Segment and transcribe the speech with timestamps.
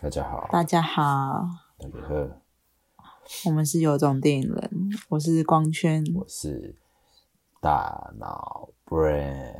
[0.00, 1.48] 大家好，大家好，
[1.78, 3.04] 大家好，
[3.46, 4.70] 我们是有种电影人，
[5.08, 6.76] 我是光圈，我是
[7.60, 9.52] 大脑 brain，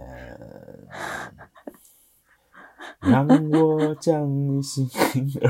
[3.00, 4.88] 让我将你心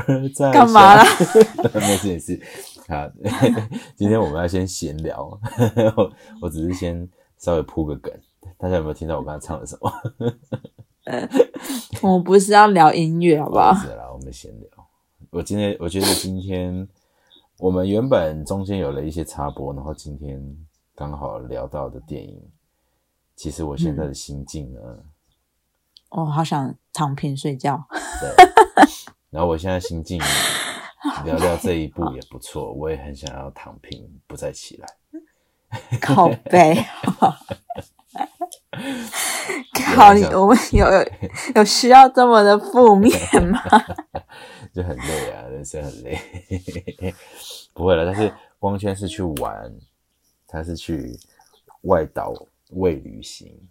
[0.07, 1.03] 儿在干嘛啦？
[1.75, 2.41] 没事没事，
[2.87, 3.07] 好，
[3.95, 5.23] 今天我们要先闲聊，
[5.95, 6.11] 我
[6.41, 8.11] 我只是先稍微铺个梗，
[8.57, 9.91] 大家有没有听到我刚才唱的什么？
[12.01, 13.73] 我们不是要聊音乐，好不好？
[13.75, 14.69] 是啦，我们闲聊。
[15.31, 16.87] 我今天我觉得今天
[17.59, 20.41] 我们原本中间有了一些插播，然后今天
[20.95, 22.41] 刚好聊到的电影，
[23.35, 24.79] 其实我现在的心境呢，
[26.09, 27.85] 我好想躺平睡觉。
[28.19, 28.33] 对，
[29.29, 30.19] 然后我现在心境
[31.23, 34.87] 聊聊这一部也不错，我也很想要躺平，不再起来。
[36.01, 36.83] 靠背，
[39.95, 41.05] 靠你，我们有有
[41.55, 43.13] 有需要这么的负面
[43.47, 43.61] 吗？
[44.73, 46.17] 就很累啊，人生很累。
[47.73, 49.73] 不会了，但是光圈是去玩，
[50.47, 51.17] 他是去
[51.81, 52.33] 外岛
[52.71, 53.67] 为旅行。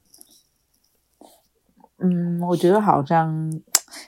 [1.99, 3.51] 嗯，我觉得好像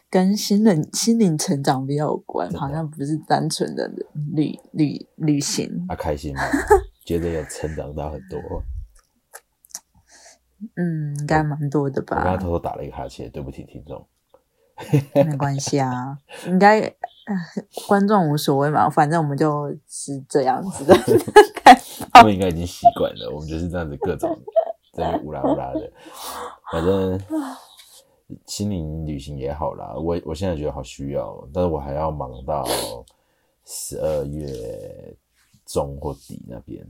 [0.09, 3.91] 跟心灵心灵成长比较有关，好像不是单纯的
[4.33, 5.87] 旅旅旅行。
[5.89, 6.43] 他开心吗？
[7.05, 8.63] 觉得有成长到很多。
[10.77, 12.19] 嗯，应该蛮多的吧。
[12.19, 14.07] 我刚刚偷偷打了一个哈欠，对不起听众。
[15.15, 16.93] 没关系啊，应该
[17.87, 20.95] 观众无所谓嘛，反正我们就是这样子的。
[22.13, 24.37] 他们应该已经习惯了，我们就是这样子各种
[24.93, 25.93] 在乌拉乌拉的。
[26.73, 27.21] 反正
[28.47, 32.67] 心灵旅行也好啦，我我现在觉得好需要，但是我还要忙到
[33.65, 35.17] 十二月
[35.67, 36.85] 中或底那边。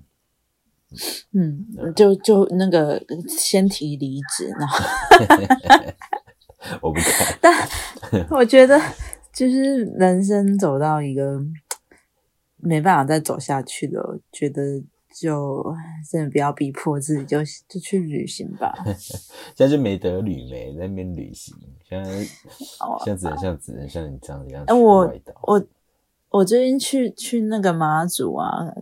[1.32, 4.78] 嗯，就就那个先提离职，然后。
[6.80, 8.78] 我不敢，但我觉得
[9.34, 11.40] 就是人生走到一个
[12.56, 14.82] 没办法再走下去了，觉得
[15.14, 15.64] 就
[16.10, 18.72] 真的不要逼迫自己，就就去旅行吧。
[19.56, 21.54] 现在就没得旅没在那边旅行，
[21.88, 22.24] 现在
[23.04, 24.64] 现在只能像只能像你这样子样。
[24.66, 25.66] 哎，我我
[26.28, 28.72] 我最近去去那个马祖啊，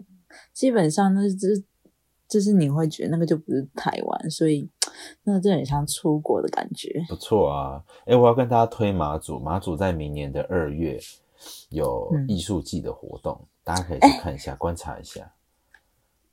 [0.53, 1.65] 基本上那是。
[2.29, 4.69] 就是你会觉得那个就不是台湾，所以
[5.25, 7.03] 那个真的很像出国的感觉。
[7.09, 10.99] 不错啊，哎，我要跟大家推马祖，马祖在明年的二月
[11.71, 15.33] 有艺术季的活动，大家可以去看一下，观察一下。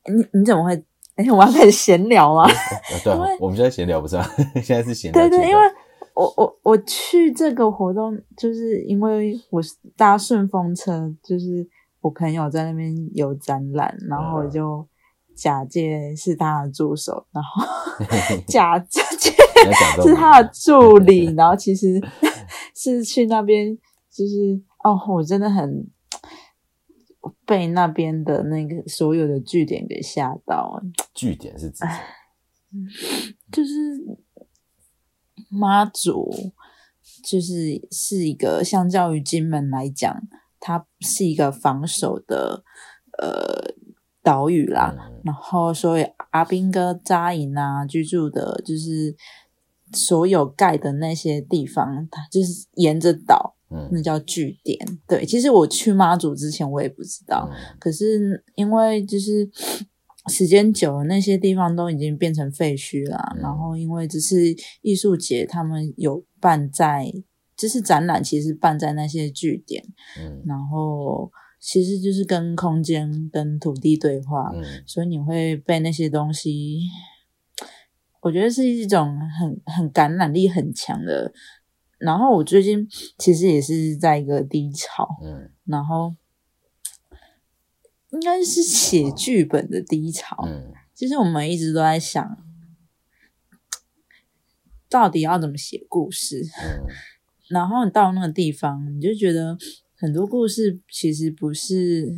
[0.06, 0.84] 你你怎么会？
[1.16, 2.46] 哎，我要开始闲聊吗？
[3.02, 4.26] 对，我们现在闲聊不是吗？
[4.62, 5.30] 现在是闲聊。
[5.30, 5.62] 对对，因为
[6.14, 11.66] 我我我去这个活动，就是因为我是搭顺风车，就是
[12.02, 14.86] 我朋友在那边有展览，然后我就。
[15.36, 17.66] 假借是他的助手，然后
[18.48, 19.02] 假借
[20.02, 22.02] 是他的助理，然后其实
[22.74, 23.78] 是去那边，
[24.10, 25.88] 就是哦，我真的很
[27.46, 30.82] 被那边的那个所有的据点给吓到。
[31.14, 31.84] 据点是指，
[33.52, 33.72] 就是
[35.50, 36.32] 妈祖，
[37.24, 40.22] 就是是一个相较于金门来讲，
[40.60, 42.64] 它是一个防守的，
[43.20, 43.76] 呃。
[44.26, 49.16] 岛屿啦，然后所以阿兵哥扎营啊，居住的就是
[49.94, 53.56] 所有盖的那些地方，它就是沿着岛，
[53.92, 54.80] 那叫据点。
[55.08, 57.48] 对，其实我去妈祖之前我也不知道，
[57.80, 59.48] 可是因为就是
[60.28, 63.38] 时间久了，那些地方都已经变成废墟了。
[63.40, 67.14] 然后因为只是艺术节，他们有办在，
[67.56, 69.86] 就是展览，其实办在那些据点，
[70.20, 71.32] 嗯，然后。
[71.68, 74.52] 其实就是跟空间、跟土地对话，
[74.86, 76.82] 所以你会被那些东西，
[78.22, 81.34] 我觉得是一种很很感染力很强的。
[81.98, 82.88] 然后我最近
[83.18, 86.16] 其实也是在一个低潮，嗯，然后
[88.12, 90.38] 应该是写剧本的低潮。
[90.46, 92.38] 嗯，其实我们一直都在想，
[94.88, 96.44] 到底要怎么写故事。
[96.64, 96.86] 嗯，
[97.50, 99.58] 然后你到那个地方，你就觉得。
[99.98, 102.14] 很多故事其实不是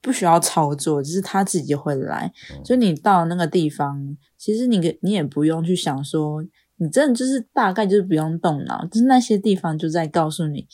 [0.00, 2.32] 不需要操作，只是他自己会来。
[2.64, 6.44] 所以你到那个地方，其实你你也不用去想说，
[6.76, 10.66] 你真的就是大概就是不用动脑，就是那些地方就在告诉你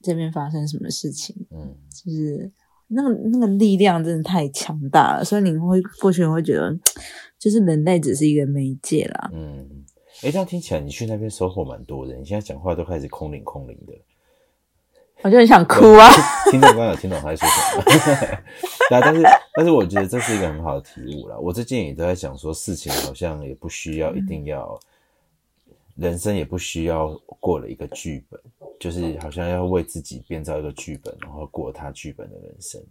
[0.00, 1.46] 这边发生什么事情。
[1.50, 2.50] 嗯，就是
[2.88, 6.78] 那个那个力量真的太强大了，所以你会过去会觉得，
[7.38, 9.30] 就是人类只是一个媒介啦。
[9.32, 9.84] 嗯，
[10.22, 13.92] 哎，这样听起来你去那边收获蛮多的，你现在讲话都开始空灵空灵的。
[15.22, 16.10] 我就很想哭啊！
[16.50, 17.82] 听众刚有听懂他在说什么？
[18.90, 19.22] 对，但是
[19.54, 21.36] 但是我觉得这是一个很好的体悟啦。
[21.38, 24.78] 我最近也都在想说，事情好像也不需要一定要，
[25.94, 27.08] 人生也不需要
[27.38, 28.40] 过了一个剧本，
[28.80, 32.82] 就是好像要为自己编造一个剧本，然后过他剧本的人生。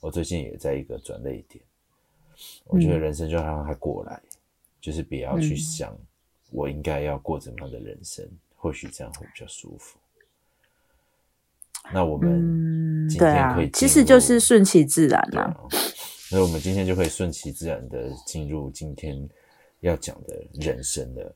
[0.00, 1.64] 我最近也在一个转泪点，
[2.66, 4.20] 我觉得人生就让它过来，
[4.80, 5.96] 就是不要去想
[6.50, 9.96] 我应该要过怎么样的人生，或许这样会比较舒服。
[11.92, 15.54] 那我们今天可以，其实就是顺其自然啊。
[16.30, 19.16] 那我们今天就可以顺其自然的进入今天
[19.80, 21.34] 要讲的人生了。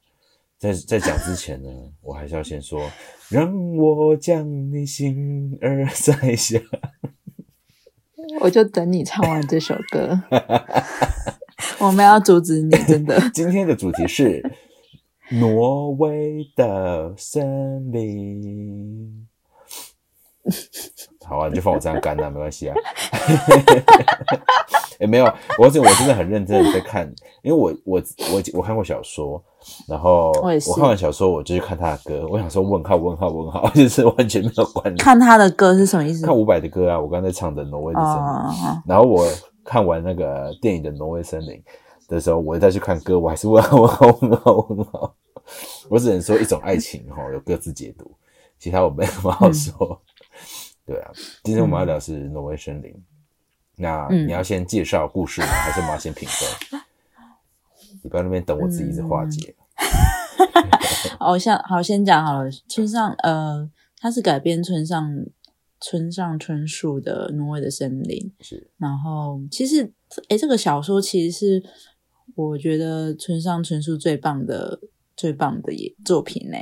[0.58, 1.68] 在在讲之前呢，
[2.02, 2.88] 我还是要先说，
[3.28, 6.60] 让我将你心儿摘下。
[8.40, 10.20] 我就等你唱完这首歌。
[11.80, 13.20] 我们要阻止你，真的。
[13.34, 14.42] 今天的主题是
[15.30, 19.26] 挪威的森林。
[21.24, 22.74] 好啊，你就放我这样干啊，没关系啊。
[24.98, 25.24] 也 没有，
[25.58, 27.10] 我这我真的很认真的在看，
[27.42, 28.02] 因为我我
[28.32, 29.42] 我我看过小说，
[29.88, 30.32] 然后
[30.66, 32.26] 我看完小说，我就去看他的歌。
[32.28, 36.26] 我想说问号问号问号， 就是完全没有关看他的歌是什么意思？
[36.26, 38.22] 看伍佰的歌啊，我刚才唱的《挪威的森林》，
[38.86, 39.26] 然后我
[39.64, 41.54] 看完那个电影的《挪威森林》
[42.08, 45.14] 的时候，我再去看歌，我还是问号问号问号问号。
[45.88, 48.10] 我只能说一种爱情哈，有各自解读，
[48.58, 50.00] 其他我没什么好说。
[50.84, 51.12] 对啊，
[51.44, 52.94] 今天我们要聊是挪威森林。
[53.76, 56.80] 那你要先介绍故事呢，还是我们要先评分？
[58.02, 59.54] 你不要那边等我自己一直化解。
[61.18, 62.50] 好，先好先讲好了。
[62.68, 65.24] 村上呃，它是改编村上
[65.80, 68.32] 村上春树的《挪威的森林》。
[68.44, 68.68] 是。
[68.76, 69.92] 然后其实，
[70.28, 71.62] 哎，这个小说其实是
[72.34, 74.80] 我觉得村上春树最棒的、
[75.16, 76.56] 最棒的也作品呢。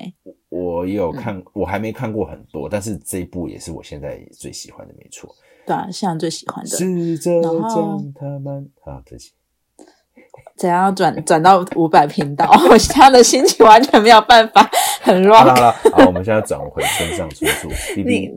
[0.51, 5.35] 我有看，我还没看过很多，但是这一部也是我现在最喜欢的，没错。
[5.67, 6.71] 对啊，现在最喜欢的。
[6.71, 9.33] 试着将他们啊，对不起。
[10.57, 12.51] 怎样转转到五百频道？
[12.69, 14.69] 我现在的心情完全没有办法，
[15.01, 15.43] 很乱。
[15.45, 17.69] 好了，好，我们现在转回村上春树。
[18.03, 18.29] 你，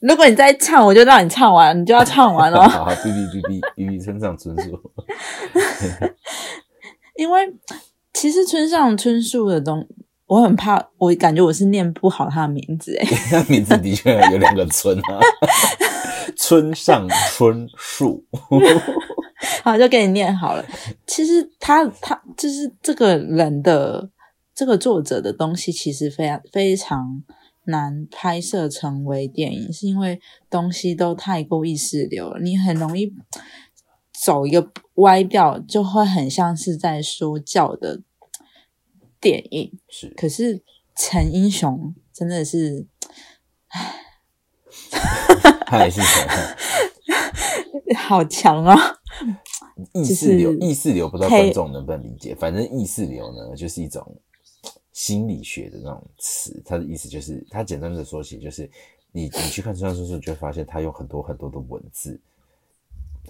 [0.00, 2.62] 如果你再唱，我就让你唱完，你就要唱完哦。
[2.62, 4.80] 好，哔哔哔哔哔哔，村上春树。
[7.16, 7.54] 因为
[8.14, 9.86] 其实村上春树的东。
[10.32, 13.04] 我很怕，我感觉我是念不好他的名字哎。
[13.30, 15.20] 他名字的确有两个村啊，
[16.34, 18.24] 村上春树。
[19.62, 20.64] 好，就给你念好了。
[21.06, 24.08] 其实他他就是这个人的
[24.54, 27.22] 这个作者的东西，其实非常非常
[27.66, 30.18] 难拍摄成为电影，是因为
[30.48, 33.12] 东西都太过意识流了，你很容易
[34.18, 38.00] 走一个歪掉，就会很像是在说教的。
[39.22, 40.60] 电影是，可是
[40.96, 42.84] 陈英雄真的是，
[45.64, 46.28] 他也是强，
[47.96, 48.76] 好强啊！
[49.92, 52.34] 意识流，意识流，不知道观众能不能理解。
[52.34, 54.04] 反正意识流呢，就是一种
[54.92, 58.68] 心理学的那种词，它的意思就是，它简单的说起，就是
[59.12, 62.20] 你你去看村上春树，就会发现他有很多很多的文字。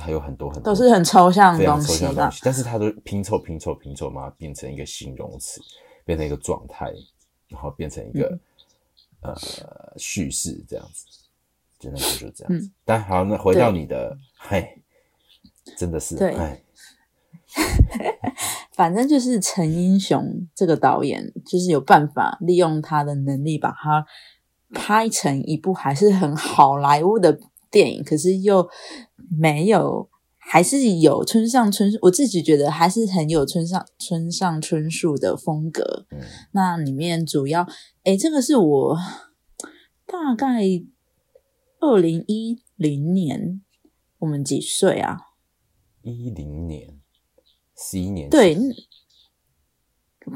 [0.02, 2.04] 还有很多很多都是很抽象的东西，
[2.42, 5.60] 但是它都拼凑拼凑拼凑嘛，变成一个形容词，
[6.04, 6.92] 变成一个状态，
[7.46, 8.36] 然后变成一个
[9.20, 9.32] 呃
[9.96, 11.06] 叙事这样子，
[11.78, 12.68] 简单说就是这样子。
[12.84, 14.82] 但好，那回到你的，嘿，
[15.76, 16.34] 真的是对，
[18.74, 24.04] 反正就是陈英雄这个导演，就是有办法利用他的能力，把它
[24.74, 27.38] 拍成一部还是很好莱坞的。
[27.72, 28.68] 电影可是又
[29.38, 36.06] 没有，还是有村上春树，我自己觉得还是很有村上村上春树的风格。
[36.10, 36.20] 嗯，
[36.52, 37.66] 那里面主要，
[38.04, 38.98] 哎，这个是我
[40.06, 40.62] 大概
[41.80, 43.62] 二零一零年，
[44.18, 45.18] 我们几岁啊？
[46.02, 47.00] 一零年，
[47.76, 48.56] 十一年，对。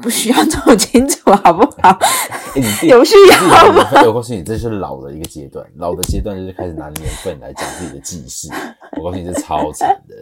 [0.01, 1.97] 不需要这么清楚，好不好？
[2.87, 4.03] 有需要吗？
[4.05, 8.49] 我告诉你，这是老的一个阶段，老的阶段就是开始拿年份来讲自己的记事。
[8.97, 10.15] 我告诉你，这超惨的，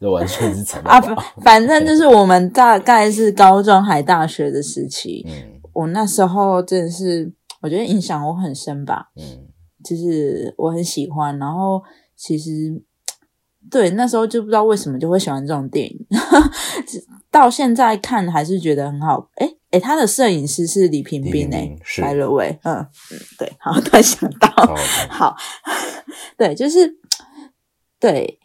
[0.00, 1.00] 这完全是惨啊！
[1.42, 9.46] 反正就是我们大概是高中还大学的时期，嗯，我那时候真的是，我觉得影响我很深吧，嗯，
[9.84, 11.82] 就是我很喜欢，然后
[12.16, 12.82] 其实。
[13.70, 16.06] 对，那时候就不知道为什么就会喜欢这种电影，
[17.30, 19.28] 到现在看还是觉得很好。
[19.36, 24.48] 哎哎，他的摄影师是李平冰诶，白了喂，嗯嗯，对，好， 突然想到，
[25.08, 25.36] 好，
[26.36, 26.96] 对，就是
[28.00, 28.38] 对。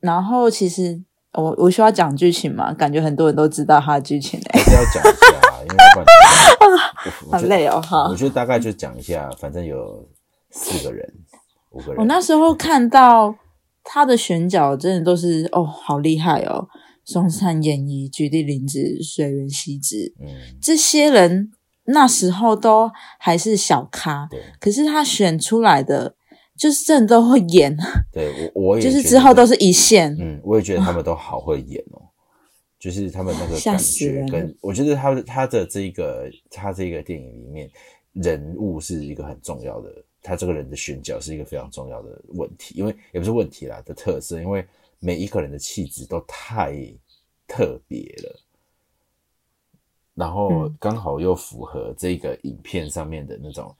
[0.00, 1.00] 然后其实
[1.32, 2.72] 我我需要讲剧情嘛？
[2.74, 5.26] 感觉很多人都知道他的剧情诶，还是要讲一下，
[5.62, 8.08] 因为 好累哦，哈。
[8.08, 10.04] 我觉得大概就讲一下，反正有
[10.50, 11.14] 四个人，
[11.70, 11.96] 五个人。
[11.98, 13.36] 我那时候看到。
[13.86, 16.66] 他的选角真的都是哦，好厉害哦！
[17.04, 20.28] 松山演一、菊地凛子、水原希子，嗯，
[20.60, 21.52] 这些人
[21.84, 24.40] 那时候都还是小咖，对。
[24.58, 26.16] 可是他选出来的
[26.56, 27.76] 就是真的都会演，
[28.12, 30.16] 对，我我也就是之后都是一线。
[30.18, 32.00] 嗯，我也觉得他们都好会演哦，
[32.78, 37.68] 就是他们那个吓感觉跟我觉得他他的这个他这个电影里面
[38.12, 39.90] 人物是一个很重要的，
[40.22, 44.64] 他这个人的选角是一个非常重要的问题，因为也不是问题啦的特色，因为
[45.04, 46.72] 每一个人的气质都太
[47.46, 48.40] 特别了。
[50.14, 53.76] 然后嗯刚好又符合这个影片上面的那种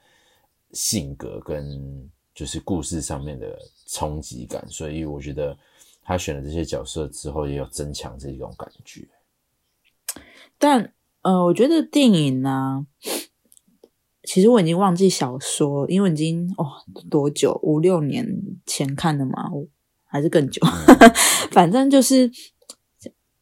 [0.73, 5.57] 性格跟就是故事上面的冲击感，所以我觉得
[6.03, 9.07] 他选了这些角色之后，也有增强这种感觉。
[10.59, 12.85] 但呃，我觉得电影呢、
[14.23, 18.27] 其实我已经忘记小说，因为已经哦多久五六年
[18.65, 19.65] 前看的嘛，我
[20.15, 20.61] 还是更久。
[21.51, 22.29] 反正就是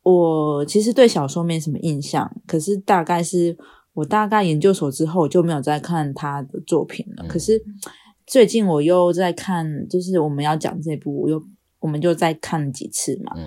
[0.01, 3.57] 我其实对小说没什么印象，可是大概是
[3.93, 7.23] 我大概研究所之后我就没有再看他的作品了。
[7.23, 7.63] 嗯可是
[8.25, 11.41] 最近我又在看，就是我们要讲这部，我又
[11.79, 13.33] 我们就再看几次嘛。
[13.37, 13.45] 嗯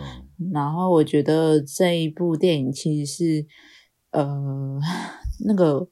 [0.52, 3.46] 然后我觉得这一部电影其实是，
[4.10, 4.78] 呃，
[5.46, 5.88] 那个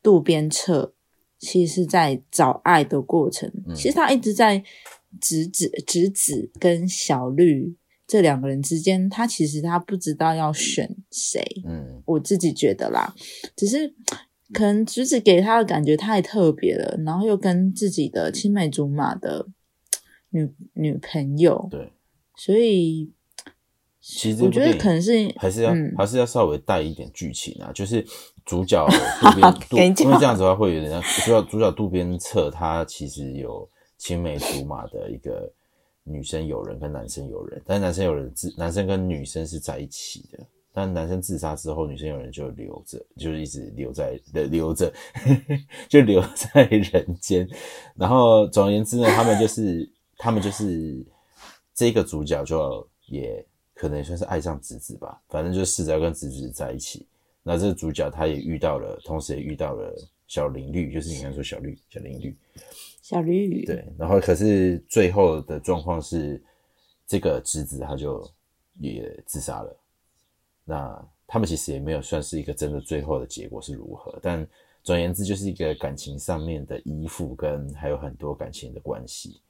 [0.00, 0.92] 渡边彻
[1.40, 4.62] 其实是在找爱的过程，嗯其实他一直在
[5.20, 7.76] 直子侄子跟小绿
[8.06, 12.02] 这两个人之间，他其实他不知道要选谁，嗯。
[12.06, 13.14] 我自己觉得啦，
[13.56, 13.94] 只是
[14.52, 19.46] 可能侄子给他的感觉太特别了，然后又跟自己的青梅竹马的
[20.30, 21.92] 女女朋友，对，
[22.36, 23.12] 所以
[24.00, 28.04] 其实我觉得可能是还是要、嗯还是要稍微带一点剧情啊，就是
[28.44, 28.86] 主角
[29.70, 33.70] 因为这样子的话会有点像主角主角渡边彻，他其实有
[34.02, 35.48] 青梅竹马的一个
[36.02, 40.40] 女生友人跟男生友人，但男生友人自男生跟女生是在一起的。
[40.72, 44.18] 但男生自杀之后，女生友人就留着，就是一直留在
[44.50, 44.92] 留着，
[45.88, 47.48] 就留在人间。
[47.94, 51.00] 然后总而言之呢，他们就是他们就是
[51.72, 57.06] 这个主角就也可能算是爱上直子吧，反正就是试着要跟直子在一起。
[57.44, 59.94] 那这个主角他也遇到了，同时也遇到了
[60.26, 62.36] 小林绿，就是你刚才说小绿小林绿，
[63.02, 63.84] 小绿，对。
[63.98, 66.42] 然后可是最后的状况是，
[67.06, 68.26] 这个侄子他就
[68.78, 69.76] 也自杀了。
[70.64, 74.46] 那他们其实也没有算是一个真的最后的结果是如何，但
[74.82, 79.40] 总而言之就是一个感情上面的依附，跟还有很多感情的关系，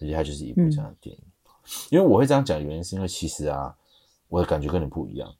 [0.00, 1.22] 而且它就是一部这样的电影。
[1.90, 3.76] 因为我会这样讲，原因是因为其实啊，
[4.28, 5.34] 我的感觉跟你不一样，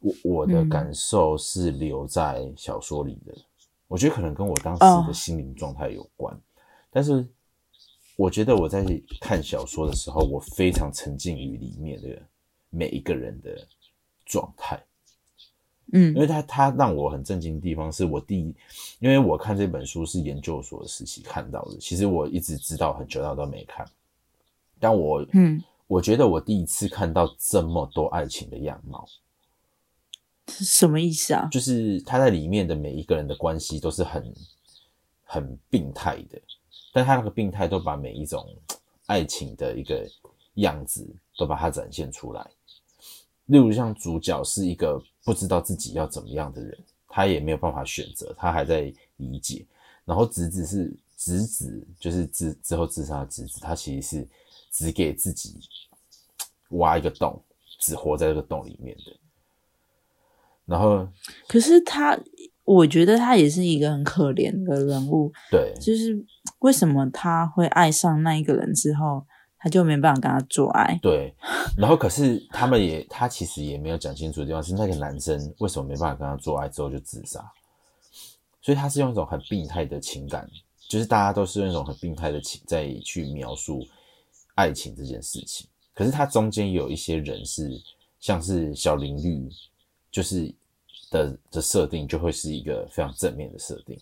[0.00, 3.34] 我我的嗯感受是留在小说里的，
[3.88, 6.36] 我觉得可能跟我当哦时的心灵状态有关，
[6.94, 7.26] 但是
[8.14, 8.84] 我觉得我在
[9.20, 12.22] 看小说的时候，我非常沉浸于里面的
[12.70, 13.66] 每一个人的
[14.24, 14.80] 状态。
[15.92, 18.54] 嗯因为他他让我很震惊的地方是我第一，
[19.00, 23.84] 因为我看这本书是研究所的时期看到的，其实我一直知道很久，但都没看。
[24.78, 29.04] 但我嗯，我觉得我第一次看到这么多爱情的样貌，
[30.48, 31.48] 是什么意思啊？
[31.50, 34.32] 就是他在里面的每一个人的关系都是很
[35.24, 36.40] 很病态的，
[36.94, 38.48] 但他那个病态都把每一种
[39.06, 40.08] 爱情的一个
[40.54, 41.04] 样子
[41.36, 42.48] 都把它展现出来。
[43.46, 49.66] 例如像主角是一个不知道自己要怎么样的人，他也没有办法选择，他还在理解。
[50.04, 54.28] 然后侄子是侄子，就是之之后自杀的侄子，他其实是
[54.70, 55.58] 只给自己
[56.68, 57.42] 挖一个洞，
[57.80, 59.16] 只活在这个洞里面的。
[60.64, 61.08] 然后
[61.48, 62.16] 可是他，
[62.62, 66.24] 我觉得他也是一个很可怜的人物，对，就是
[66.60, 69.26] 为什么他会爱上那一个人之后，
[69.58, 70.98] 他就没办法跟他做爱？
[71.02, 71.34] 对，
[71.76, 77.44] 然后可是他们也， 他其实也没有讲清楚的地方是那个男生为什么没办法跟他做爱之后就自杀，
[78.60, 80.48] 所以他是用一种很病态的情感，
[80.88, 83.86] 就是大家都是用一种很病态的情在去描述
[84.54, 85.66] 爱情这件事情。
[85.94, 87.70] 可是他中间有一些人是
[88.20, 89.48] 像是小林绿，
[90.10, 90.52] 就是
[91.10, 93.96] 的的设定就会是一个非常正面的设定，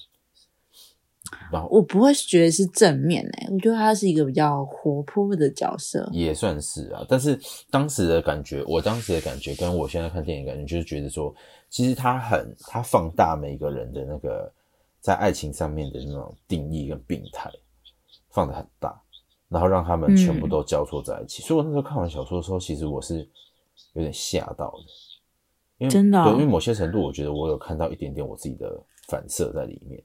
[1.71, 6.09] 我不会觉得是正面诶、我觉得他是一个比较活泼的角色。
[6.13, 7.39] 也算是啊，但是
[7.71, 11.35] 当时的感觉，我当时的感觉跟我现在看电影感觉，就是觉得说，
[11.71, 14.53] 其实他很他放大每个人的那个
[15.01, 17.51] 在爱情上面的那种定义跟病态，
[18.31, 19.01] 放得很大，
[19.49, 21.43] 然后让他们全部都交错在一起。
[21.43, 23.19] 所以我那时候看完小说的时候，其实我是
[23.93, 24.85] 有点吓到的，
[25.79, 30.03] 因为真的哦对，因为某些程度，我觉得我有看到一点点我自己的反射在里面。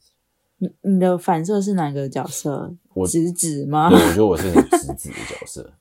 [0.57, 2.73] 你你的反射是哪个角色？
[2.93, 3.97] 我直子吗对，？
[3.99, 5.71] 我觉得我是很直子的角色，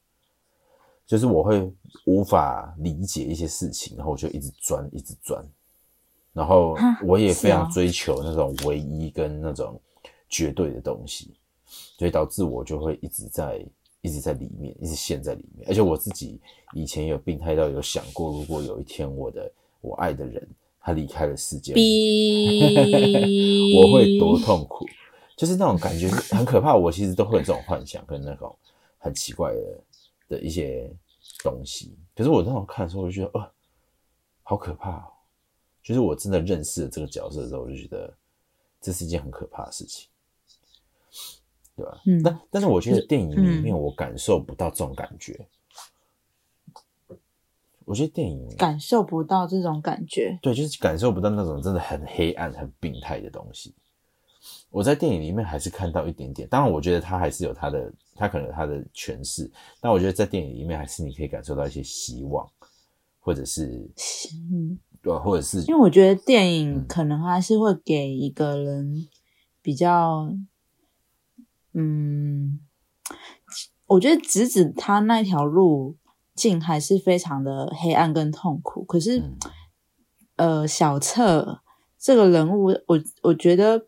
[1.06, 1.72] 就是我会
[2.04, 5.42] 无法理解一些事情，然后我就一直钻，一直钻，
[6.32, 9.80] 然后我也非常追求那种唯一跟那种
[10.28, 11.34] 绝对的东西，
[11.98, 13.64] 所以导致我就会一直在
[14.02, 15.66] 一直在里面，一直陷在里面。
[15.68, 16.38] 而且我自己
[16.74, 20.46] 以前有病态到有想过，如果有一天我的我爱的人
[20.86, 22.62] 他离开了世界，逼
[23.74, 24.86] 我会多痛苦，
[25.36, 26.76] 就是那种感觉是很可怕。
[26.76, 28.56] 我其实都会有这种幻想跟那种
[28.96, 29.80] 很奇怪的
[30.28, 30.88] 的一些
[31.42, 31.92] 东西。
[32.14, 33.50] 可是我那种看的时候，我就觉得，呃，
[34.44, 35.06] 好可怕哦。
[35.82, 38.14] 就是我真的认识了这个角色的时候，我就觉得
[38.80, 40.06] 这是一件很可怕的事情，
[41.74, 42.00] 对吧？
[42.06, 45.48] 嗯但但是我觉得电影里面我感受不到这种感觉。
[47.86, 50.38] 我觉得电影感受不到这种感觉。
[50.42, 53.74] 对，就是感受不到那种真的很黑暗、很病态的东西。
[54.70, 59.50] 我在电影里面还是看到一点点，当然我觉得他还是有他的，他可能有他的诠释，
[59.80, 62.46] 但我觉得在电影里面还是你可以感受到一些希望，
[63.20, 63.88] 或者是
[64.52, 69.08] 嗯，对，或者是因为我觉得电影嗯可能还是会给一个人
[69.62, 70.30] 比较，
[71.72, 72.58] 嗯，
[73.86, 75.96] 我觉得直指他那条路
[76.36, 78.84] 径还是非常的黑暗跟痛苦。
[78.84, 79.36] 可是，嗯
[80.36, 81.62] 呃，小策
[81.98, 83.86] 这个人物，我我觉得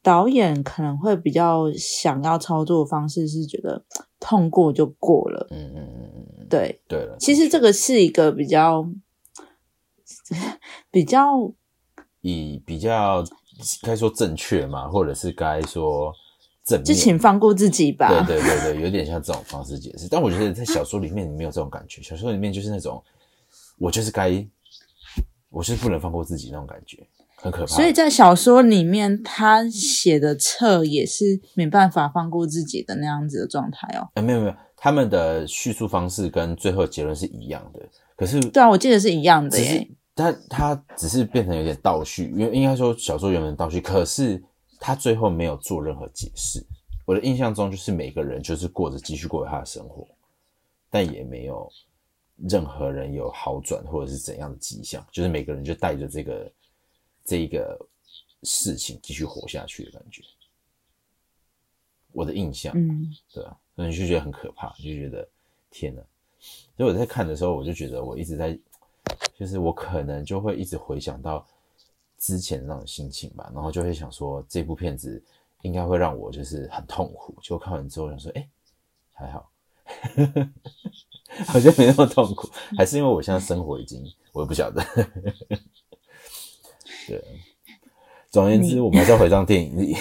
[0.00, 3.84] 导演可能会比较想要操作的方式是觉得
[4.20, 6.80] 痛过就过了，嗯嗯嗯嗯嗯，对。
[6.88, 8.88] 对了，其实这个是一个比较
[10.90, 11.52] 比较
[12.20, 13.24] 以比较
[13.82, 16.12] 该说正确嘛，或者是该说
[16.64, 18.24] 正面，就请放过自己吧。
[18.26, 20.06] 对对对对，有点像这种方式解释。
[20.08, 23.02] 但我觉得在小说里面你没有这种感觉，小说里面就是那种
[23.78, 24.44] 我就是该，
[25.50, 26.98] 我就是不能放过自己那种感觉，
[27.36, 27.66] 很可怕。
[27.66, 34.08] 所以在小说里面，他写的彻也是没办法放过自己的那样子的状态哦。
[34.14, 37.80] 哎、没有没有，他们的叙述方式跟最后结论是一样的，
[38.16, 39.88] 可是对啊，我记得是一样的耶。
[40.14, 44.42] 他他只是变成有点倒叙，因为应该说小说原本倒叙，可是
[44.84, 46.60] 他最后没有做任何解释。
[47.04, 50.04] 我的印象中就是每个人就是过着继续过着他的生活，
[50.90, 51.70] 但也没有
[52.48, 56.52] 任何人有好转或者是怎样的迹象，就是每个人就带着这个
[57.24, 57.78] 这一个
[58.42, 60.20] 事情继续活下去的感觉。
[62.10, 65.26] 我的印象，嗯，对啊，所以你就觉得很可怕，就觉得
[65.70, 66.02] 天哪！
[66.76, 68.58] 所以我在看的时候，我就觉得我一直在，
[69.38, 71.46] 就是我可能就会一直回想到
[72.22, 75.20] 之前的那种心情吧，然后就会想说这部片子
[75.62, 78.48] 应该会让我就是很痛苦，结果看完之后想说，哎、
[79.12, 79.50] 还好，
[81.48, 84.80] 好像没那么痛苦，还是因为我现在生活已经，我也不晓得，
[87.08, 87.20] 对。
[88.30, 89.96] 总而言之，我们还是要回到电影里。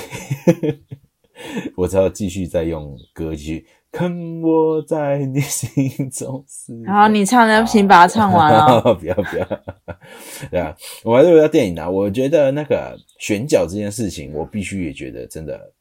[1.75, 6.84] 我只要继续再用歌继续看我在你心中是否。
[6.84, 8.95] 然后你唱的，请把它唱完 哦。
[8.95, 9.45] 不要不要，
[10.49, 11.89] 对啊，我还是回到电影啊。
[11.89, 15.71] 我觉得那个选角这件事情，我必须也觉得真的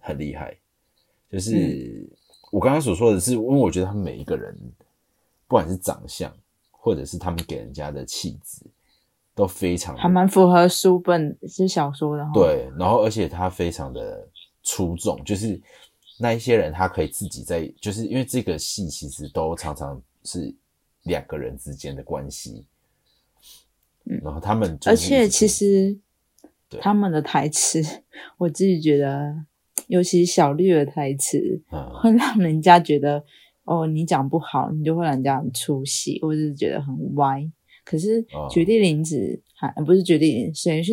[0.00, 0.56] 很厉害。
[1.30, 2.08] 就是、嗯
[2.54, 4.56] 我刚刚所说的是，因为我觉得他们每一个人，
[5.48, 6.32] 不管是长相，
[6.70, 8.64] 或者是他们给人家的气质，
[9.34, 14.24] 都非常还蛮符合书本是小说的哈。，对，然后而且他非常的
[14.62, 15.60] 出众，就是
[16.18, 20.54] 那一些人他可以自己在，就是因为这个戏其实都常常是
[21.02, 22.64] 两个人之间的关系，
[24.04, 24.20] 嗯。
[24.22, 25.98] 然后他们而且其实
[26.80, 27.82] 他们的台词，
[28.38, 29.34] 我自己觉得，
[29.88, 31.90] 尤其小绿的台词，嗯。
[32.00, 33.24] 会让人家觉得
[33.64, 37.50] 哦，你讲不好，你就会让人家很出戏，或者是觉得很歪。
[37.84, 40.92] 可是哦绝地林子还、不是绝地林，水源是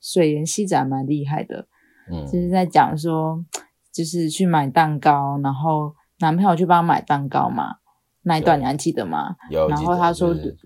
[0.00, 1.66] 水原希子还蛮厉害的，
[2.10, 2.24] 嗯。
[2.24, 3.44] 就是嗯在讲说，
[3.92, 7.76] 就是去买蛋糕，然后男朋友去帮他买蛋糕嘛，
[8.22, 9.36] 那一段你还记得吗？
[9.68, 10.56] 然后他说就是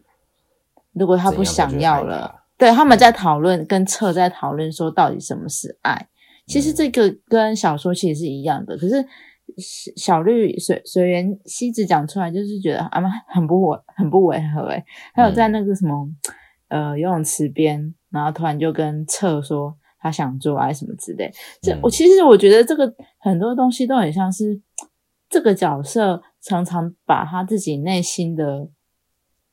[0.93, 6.09] 如果他不想要了，对，他们在讨论，跟策在讨论说到底什么是爱。
[6.47, 9.05] 其实嗯这个跟小说其实是一样的，可是
[9.97, 14.85] 小绿水水源希子讲出来，就是觉得啊妈很不违很不违和诶。
[15.15, 16.09] 还有在那个什么、
[16.69, 21.33] 呃游泳池边，然后突然就跟策说他想做啊什么之类。
[21.63, 24.61] 这、嗯我其实我觉得这个很多东西都很像是
[25.31, 28.69] 这个角色常常把他自己内心的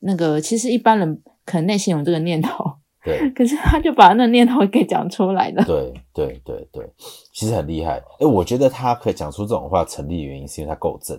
[0.00, 2.64] 那个，其实一般人可能内心有这个念头，
[3.02, 5.64] 对 可是他就把那个念头给讲出来了。
[5.64, 6.92] 对对对对，
[7.32, 8.02] 其实很厉害。
[8.20, 11.16] 哎，我觉得他可以讲出这种话成立的原因，是因为他够正。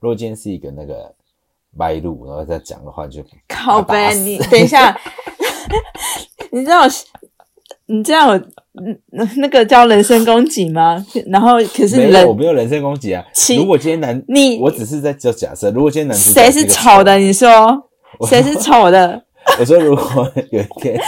[0.00, 1.14] 如果今天是一个那个
[1.78, 4.94] 歪路，然后再讲的话就，靠打背，你等一下
[6.52, 6.88] 你知道我
[7.86, 8.34] 你这样有
[8.82, 8.98] 嗯
[9.36, 11.04] 那个叫人身攻击吗？
[11.28, 13.24] 然后可是没有，人我没有人身攻击啊。
[13.56, 17.16] 如果今天男，你我只是在做假设，如果今天男谁是丑的？
[17.16, 17.48] 你说
[18.28, 19.22] 谁是 丑的？
[19.60, 21.00] 我说如果有一天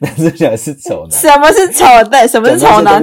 [0.00, 1.84] 男主角是丑男，什么是丑？
[2.10, 3.02] 对，什么是丑男？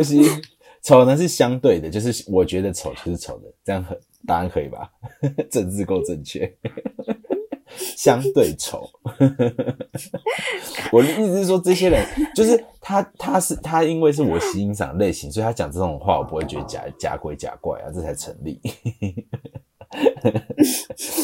[0.81, 4.89] 丑男是相对的，就是我觉得丑就是丑的，这样很答案可以吧？
[5.49, 6.49] 政治够正确。
[7.95, 8.89] 相对丑，
[10.91, 18.59] 我的意思是说，这些人就是他，他是他，因为是我欣赏类型，所以他讲这种话，我不会觉得假假鬼假怪啊，这才成立。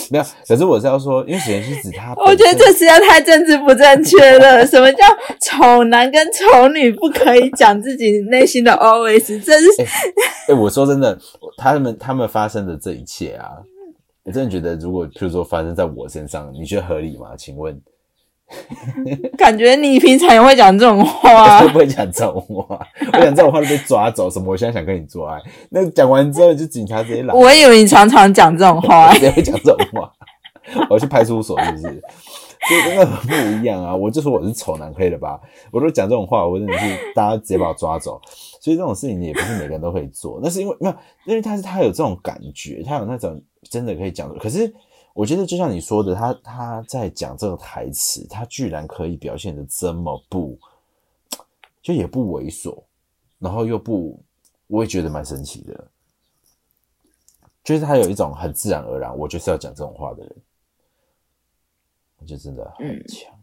[0.09, 4.65] 没有，可是我是要说，因为首先是指他，我觉得这实在太政治不正确了。
[4.65, 5.05] 什么叫
[5.39, 9.27] 丑男跟丑女不可以讲自己内心的 always？
[9.43, 9.69] 真是
[10.47, 11.15] 哎，我说真的，
[11.57, 13.51] 他们他们发生的这一切啊。
[14.25, 17.35] 我真的觉得，如果譬如说发生在我身上，你觉得合理吗？
[17.37, 17.79] 请问，
[19.37, 22.79] 感觉你平常也会讲这种话，会 不会讲这种话？
[23.13, 24.51] 我讲这种话就被抓走什么？
[24.51, 27.33] 我现在想跟你做爱，那讲完之后就警察直接来。
[27.35, 30.11] 我以为你常常讲这种话， 也会讲这种话。
[30.89, 32.01] 我去派出所是不是？
[32.67, 33.95] 就真的很不一样啊！
[33.95, 35.39] 我就说我是丑男，可以了吧？
[35.71, 38.19] 我都讲这种话，我真的是大家直接把我抓走。
[38.59, 43.39] 所以这种事情也不是每个人都可以做，那是因为没有，因为他是他有这种感觉，他有那种。
[43.69, 44.73] 真的可以讲，可是
[45.13, 50.57] 我觉得就像你说的，他他在讲这个台词，他居然可以表现的这么不，
[51.81, 52.83] 就也不猥琐，
[53.39, 54.19] 然后又不，
[54.67, 55.87] 我也觉得蛮神奇的，
[57.63, 60.35] 就是他有一种很自然而然，我就是要讲这种话的人，
[62.19, 63.33] 我觉得真的很强。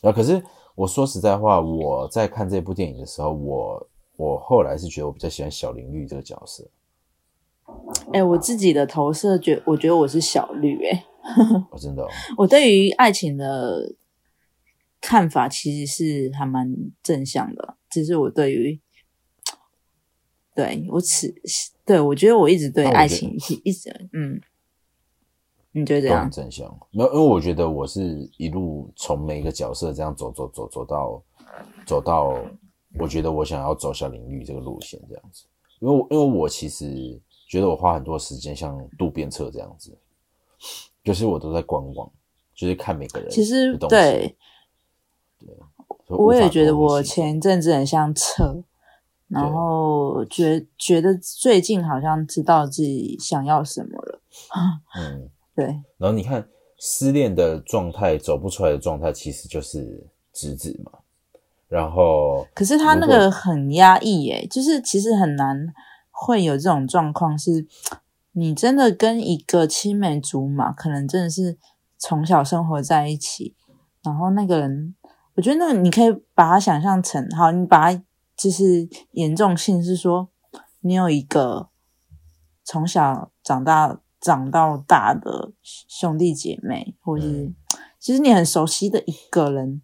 [0.00, 0.42] 然后可是
[0.74, 6.64] 我说实在话，我在看这部电影的时候，我我后来是觉得我比较喜欢小林绿这个角色。
[8.12, 11.04] 哎，我自己的投射觉，我觉得我是小绿哎，
[11.70, 13.94] 我真的， 我对于爱情的
[15.00, 18.80] 看法其实是还蛮正向的，只是我对于，
[20.54, 21.34] 对我此
[21.84, 24.40] 对我觉得我一直对爱情一直嗯，
[25.72, 26.68] 你觉得这样正向？
[26.90, 31.22] 没有，因为我觉得我是一路从每一个角色这样走走走走到
[31.86, 32.36] 走到，
[32.98, 35.44] 我觉得我想要走小领域这个路线这样子，
[35.80, 37.18] 因为因为我其实。
[37.54, 39.96] 觉得我花很多时间像渡边彻这样子，
[41.04, 42.10] 就是我都在观望，
[42.52, 43.30] 就是看每个人。
[43.30, 44.34] 其实对，
[45.38, 45.56] 对，
[46.08, 48.60] 我也觉得我前一阵子很像彻，
[49.28, 54.20] 然后觉觉得最近好像知道自己想要什么了。
[54.98, 55.66] 嗯， 对。
[55.96, 56.48] 然后你看
[56.80, 60.90] 失恋的状态，走不出来的状态，其实就是直子嘛。
[61.68, 65.72] 然后，可是他那个很压抑，耶，就是其实很难。
[66.24, 67.66] 会有这种状况，是
[68.32, 71.58] 你真的跟一个青梅竹马，可能真的是
[71.98, 73.54] 从小生活在一起，
[74.02, 74.94] 然后那个人，
[75.34, 78.02] 我觉得那个你可以把它想象成，好，你把它
[78.34, 80.30] 就是严重性是说，
[80.80, 81.68] 你有一个
[82.64, 87.52] 从小长大长到大的兄弟姐妹，或者是
[88.00, 89.82] 其实你很熟悉的一个人，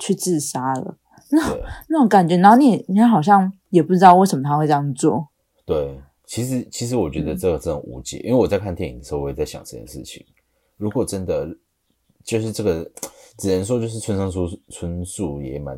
[0.00, 0.98] 去自杀了，
[1.30, 1.40] 那
[1.88, 5.28] 那种感觉，然后你你好像也不知道为什么他会这样做。
[5.66, 10.24] 对，其实其实我觉得这个真的无解，因为我在看电影的时候，我也在想这件事情。
[10.76, 11.46] 如果真的
[12.22, 12.88] 就是这个，
[13.36, 15.76] 只能说就是村上春春树也蛮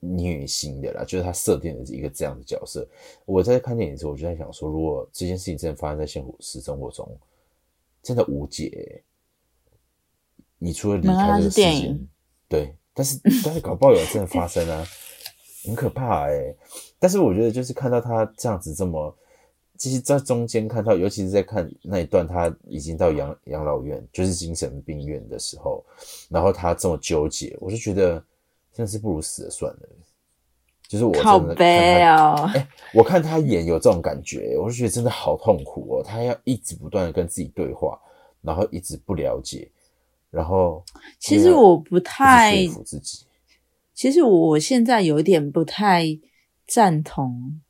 [0.00, 2.86] 虐心的啦，就是他设定的一个这样的角色。
[3.24, 7.18] 我在看电影的时候，我就在想说，如果这件事情真的发生在现实生活中，
[8.02, 9.02] 真的无解。
[10.58, 11.98] 你除了离开这个世界，
[12.48, 14.86] 对，但是但是搞不好有真的发生啊。
[15.64, 16.54] 很可怕哎，
[16.98, 19.14] 但是我觉得就是看到他这样子这么，
[19.76, 25.84] 其实，在中间看到，尤其是在看那一段，他已经到养养老院，就是精神病院的时候，
[26.28, 28.22] 然后他这么纠结，我就觉得
[28.72, 29.80] 真的是不如死了算了。
[30.88, 36.02] 就是我真的看他，哎，我看他演有这种感觉，我就觉得真的好痛苦哦。
[36.02, 38.00] 他要一直不断的跟自己对话，
[38.40, 39.70] 然后一直不了解，
[40.30, 40.82] 然后
[41.18, 43.26] 其实我不太说服自己。
[43.98, 46.20] 其实我现在有点不太
[46.68, 47.60] 赞同。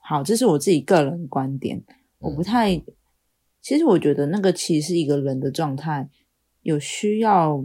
[0.00, 1.84] 好，这是我自己个人观点，
[2.18, 2.82] 我不太。
[3.60, 6.08] 其实我觉得那个其实是一个人的状态，
[6.62, 7.62] 有需要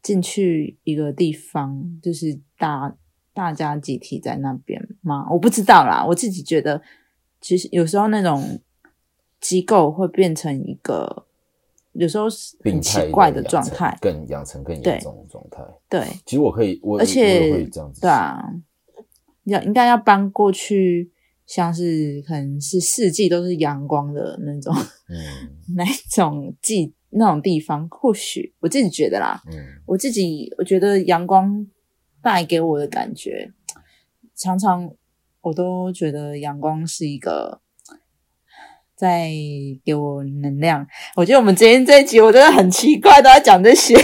[0.00, 2.96] 进去一个地方，就是大
[3.34, 5.28] 大家集体在那边吗？
[5.30, 6.02] 我不知道啦。
[6.06, 6.80] 我自己觉得，
[7.38, 8.62] 其实有时候那种
[9.42, 11.25] 机构会变成一个。
[11.98, 15.62] 有时候是很奇怪的状态，更养成更严重的状态。
[15.88, 18.00] 对，其实我可以，我而且会这样子。
[18.00, 18.42] 对啊，
[19.44, 21.10] 要应该要搬过去，
[21.46, 24.74] 像是可能是四季都是阳光的那种，
[25.08, 25.16] 嗯，
[25.76, 29.54] 那种季那种地方，或许我自己觉得啦，嗯，
[29.86, 31.66] 我自己我觉得阳光
[32.22, 33.52] 带给我的感觉，
[34.34, 34.90] 常常
[35.40, 37.60] 我都觉得阳光是一个。
[38.96, 39.30] 在
[39.84, 43.94] 给我能量，我觉得我们今天这一集我真的很奇怪，都在讲这些。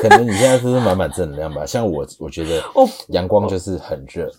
[0.00, 1.64] 可能你现在就是满满正能量吧。
[1.66, 4.30] 像我，我觉得我阳光就是很热。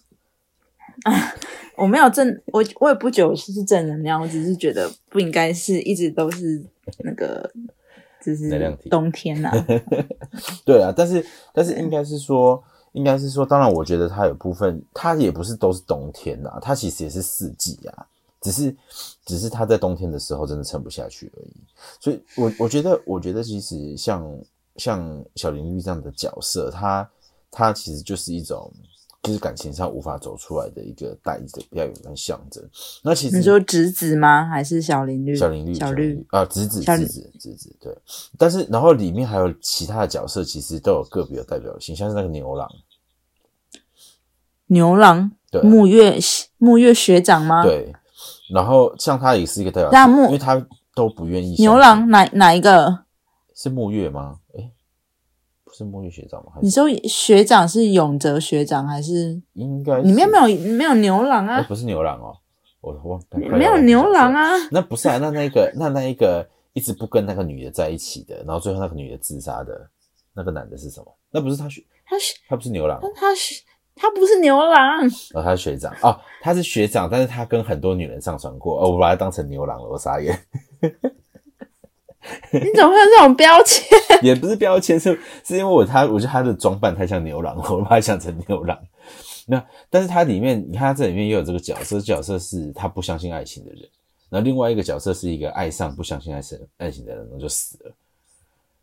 [1.76, 6.63] 我没有正，我我也不觉得我是正能量，我只是觉得不应该是一直都是
[7.00, 7.48] 那个，
[8.26, 9.52] 就是冬天呐、
[10.65, 18.08] 对啊，但是但是应该是说，应该是说，当然，我觉得它有部分，它也不是都是冬天呐，它其实也是四季啊，
[18.41, 18.76] 只是
[19.26, 21.54] 只是他在冬天的时候真的撑不下去而已。
[22.00, 24.26] 所以我我觉得，我觉得其实像
[24.76, 27.10] 像小林玉这样的角色，他
[27.52, 28.71] 他其实就是一种。
[29.23, 32.63] 就是感情上无法走出来的一个带着标语跟象征。
[33.04, 34.45] 那其实你说侄子吗？
[34.45, 35.36] 还是小林绿？
[35.36, 37.93] 小林绿，小绿绿啊，侄子，侄子，侄子，对。
[38.38, 42.69] 但是然后里面还有其他的角色，其实都有个别的代表性，像是那个牛郎，
[44.67, 46.17] 牛郎对木月
[46.58, 47.93] 木月学长吗？，对。
[48.49, 51.55] 然后像他也是一个代表，那木因为他都不愿意。
[51.60, 53.05] 牛郎哪哪一个？
[53.55, 54.38] 是木月吗？
[54.53, 54.71] 诶，
[55.63, 56.53] 不是木月学长吗？
[56.62, 59.41] 你说学长是永泽学长还是？
[59.53, 60.47] 应该里面没有？
[60.47, 61.62] 有没有牛郎啊？
[61.67, 62.38] 不是牛郎哦，
[62.81, 64.33] 我忘没有牛郎。
[64.33, 64.49] 啊？
[64.71, 69.89] 那不是啊，那那个那那一个一直不跟那个女的在一起的，然后最后那个女的自杀的
[70.33, 71.17] 那个男的是什么？
[71.31, 73.55] 那不是他学，他是他不是牛郎哦，他是
[73.97, 80.38] 他不是牛郎，哦，他是学长哦，他是学长，但是他跟很多女人上床过，哦，我把他当成牛郎了，我傻眼，
[82.51, 83.86] 你怎么会有这种标签？
[84.21, 88.77] 也不是标签，是是因为我他，我觉得他的装扮太像牛郎了， 我把他想成牛郎。
[89.45, 93.81] 那但是他里面，你看他这里面也有这个角色，角色是他不相信爱情的人，
[94.29, 97.91] 然后另外一个角色是一个爱上不相信爱情爱情的人，然后就死了。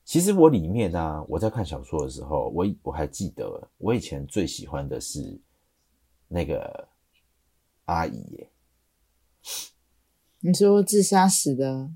[0.04, 5.40] 其实我里面呢、啊，我在看小说的时候，我我还记得，我以前最喜欢的是
[6.28, 6.88] 那个
[7.86, 8.50] 阿姨耶。
[10.40, 11.90] 你说自杀死的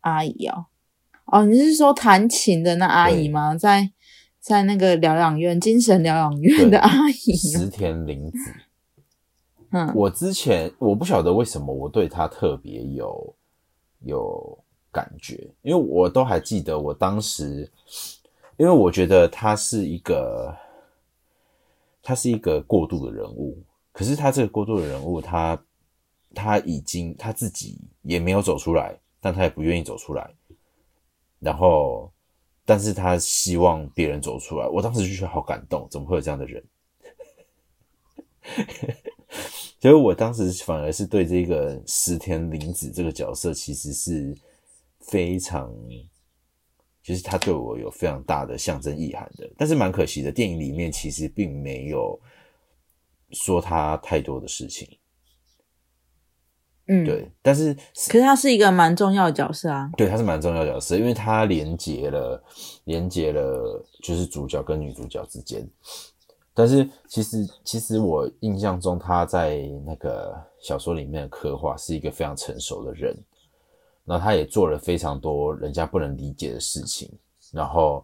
[0.00, 0.66] 阿姨哦？
[1.26, 3.56] 哦，你是说弹琴的那阿姨吗？
[3.56, 3.92] 在
[4.40, 7.60] 在那个疗养院、精神疗养院的阿姨哦？
[7.60, 8.38] 石田玲子。
[9.70, 13.34] 嗯，我之前我不晓得为什么我对她特别有
[14.00, 14.64] 有
[14.96, 17.70] 感觉，因为我都还记得我当时，
[18.56, 20.56] 因为我觉得他是一个，
[22.02, 23.58] 他是一个过渡的人物，
[23.92, 25.62] 可是他这个过渡的人物，他
[26.34, 30.34] 他已经他自己也没有走出来，但他也不愿意走出来，
[31.40, 32.10] 然后，
[32.64, 36.64] 但是他希望别人走出来，我当时就觉得好感动，怎么会有这样的人？
[39.78, 44.34] 所以我当时反而是对这个石田玲子这个角色，其实是
[45.06, 45.72] 非常，
[47.02, 49.48] 就是他对我有非常大的象征意涵的。
[49.56, 52.20] 但是蛮可惜的，电影里面其实并没有
[53.30, 54.98] 说他太多的事情。
[56.88, 57.04] 嗯，。
[57.04, 59.90] 对，但是可是他是一个蛮重要的角色啊。
[59.96, 62.44] 对他是蛮重要的角色，因为他连接了
[62.84, 65.68] 连接了就是主角跟女主角之间。
[66.54, 73.14] 但是其实其实我印象中他在那个小说里面的刻画是一个非常成熟的人，
[74.06, 77.10] 然后他也做了非常多人家不能理解的事情，
[77.52, 78.02] 然后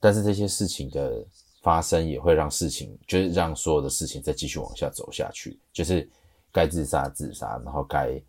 [0.00, 1.24] 但是这些事情的
[1.62, 6.08] 发生也会让事情就是让所有的事情再继续往下走下去，就是
[6.52, 8.20] 该自杀自杀，然后该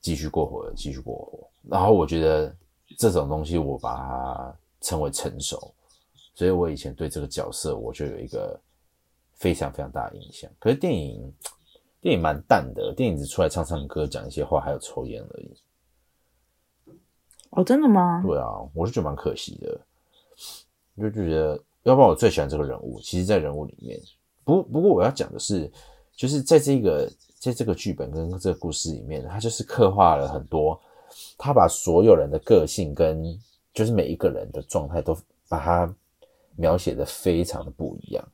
[0.00, 1.46] 继续过活继续过活。
[1.68, 2.56] 然后我觉得
[2.96, 5.74] 这种东西我把它称为成熟，
[6.34, 8.58] 所以我以前对这个角色我就有一个
[9.34, 10.50] 非常非常大的印象。
[10.58, 11.32] 可是电影
[12.00, 15.50] 电影蛮淡的，电影只出来唱唱歌、讲一些话，还有抽烟而已。
[17.50, 18.22] 哦，真的吗？
[18.26, 19.80] 对啊，我是觉得蛮可惜的，
[20.96, 23.00] 就就觉得，要不然我最喜欢这个人物。
[23.00, 23.98] 其实，在人物里面，
[24.44, 25.70] 不不过我要讲的是，
[26.14, 30.78] 就是在这个在这个剧本跟这个故事里面，他就是刻画了很多，
[31.38, 33.24] 他把所有人的个性跟
[33.72, 35.16] 就是每一个人的状态都
[35.48, 35.94] 把它
[36.56, 38.28] 描写的非常的不一样。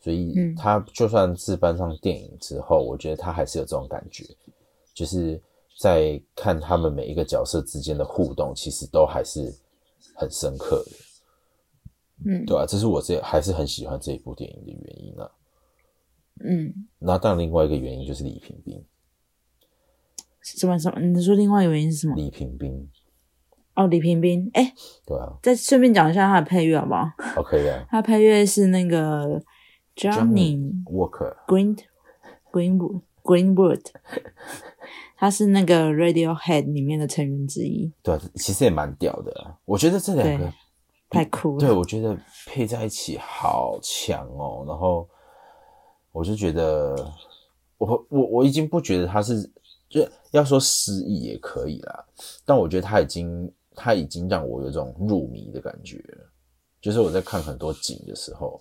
[0.00, 4.24] 所以嗯，他就算是搬上电影之后，我觉得他还是有这种感觉，
[4.94, 5.40] 就是
[5.78, 9.54] 在看他们每一个角色之间的互动，其实都还是
[10.14, 15.30] 很深刻的，嗯对啊，这是我这还是很喜欢这一部电影的原因啊。
[16.44, 18.84] 嗯，那当然，另外一个原因就是李平冰，
[20.42, 21.00] 什么什么？
[21.00, 22.14] 你说另外一个原因是什么？
[22.14, 22.88] 李平冰，
[23.74, 24.50] 哦，李平冰。
[24.54, 24.74] 哎，
[25.06, 29.42] 对啊再顺便讲一下他的配乐好不好？，OK 啊 他配乐是那个
[29.94, 31.78] Johnny Walker，Green
[32.52, 33.82] Greenwood Greenwood，
[35.16, 39.56] 他是那个 Radiohead 里面的成员之一，对啊，其实也蛮屌的啊。
[39.64, 40.52] 我觉得这两个，
[41.08, 44.64] 太酷了对，我觉得配在一起好强哦。
[44.68, 45.08] 然后
[46.12, 46.94] 我就觉得，
[47.78, 49.50] 我我我已经不觉得他是，
[49.88, 52.04] 就要说失忆也可以啦，
[52.44, 56.30] 但我觉得他已经他已经让我有种入迷的感觉了。
[56.78, 58.60] 就是我在看很多景的时候，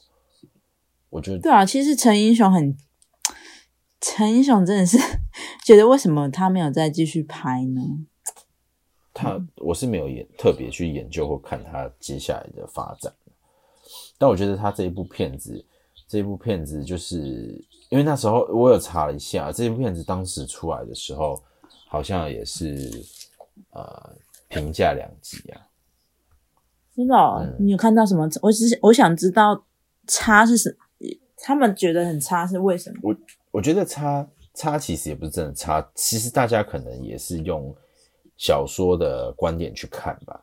[1.09, 2.75] 我觉得对啊，其实陈英雄很，
[3.99, 4.97] 陈英雄真的是
[5.65, 7.81] 觉得为什么他没有再继续拍呢？
[9.11, 13.11] 他我是没有研特别去研究或看他接下来的发展，
[14.19, 15.65] 但我觉得他这一部片子，
[16.07, 17.17] 这一部片子就是
[17.89, 21.41] 因为那时候我有查了一下，这部片子当时出来的时候，
[21.87, 22.91] 好像也是
[23.71, 24.15] 呃
[24.49, 25.61] 评价两极啊。
[26.95, 28.29] 真的，你有看到什么？
[28.43, 29.65] 我只是我想知道
[30.05, 30.77] 差是什，
[31.37, 32.99] 他们觉得很差是为什么？
[33.01, 33.15] 我
[33.49, 37.75] 我觉得差差其实也不是真的差，其实大家可能也是用
[38.37, 40.41] 小说的观点去看吧。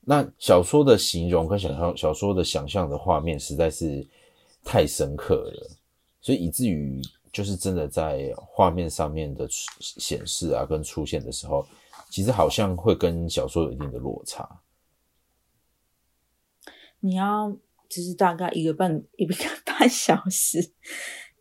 [0.00, 4.06] 那小说的形容跟想象，小说的想象的画面实在是
[4.64, 5.70] 太深刻了，
[6.20, 11.66] 所以以至于就是真的在画面上面的显示啊，跟出现的时候，
[12.10, 14.48] 其实好像会跟小说有一定的落差。
[17.00, 17.54] 你要
[17.88, 19.34] 就是大概一个半一个
[19.64, 20.72] 半小时，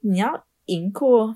[0.01, 1.35] 你要赢过，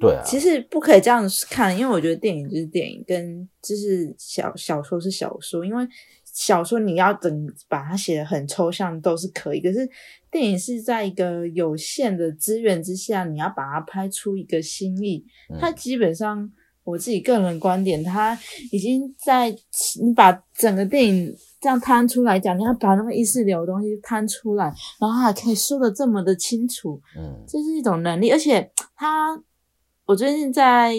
[0.00, 5.86] 对啊，其实不可以这样看，因为我觉得电影就是电影，跟就是小小说是小说，因为
[6.24, 9.88] 小说你要等把它写的很抽象都是可以，可是
[10.30, 15.24] 电影是在一个有限的资源之下，你要把它拍出一个新意，
[15.60, 16.50] 它基本上
[16.84, 18.38] 我自己个人观点，它
[18.70, 19.50] 已经在
[20.00, 21.36] 你把整个电影。
[21.62, 24.64] 这样摊出来讲，你要把那么意识流的东西摊出来，
[24.98, 28.32] 然后还可以说的这么的清楚，嗯，这是一种能力。
[28.32, 29.40] 而且他，
[30.06, 30.92] 我最近在